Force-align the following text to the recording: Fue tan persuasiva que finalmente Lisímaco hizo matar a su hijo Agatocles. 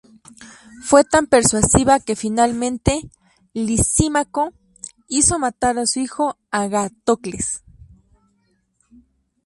Fue 0.81 1.03
tan 1.03 1.27
persuasiva 1.27 1.99
que 1.99 2.15
finalmente 2.15 3.01
Lisímaco 3.53 4.51
hizo 5.07 5.37
matar 5.37 5.77
a 5.77 5.85
su 5.85 5.99
hijo 5.99 6.39
Agatocles. 6.49 7.63